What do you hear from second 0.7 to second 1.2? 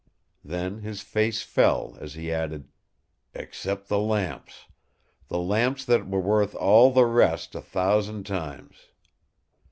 his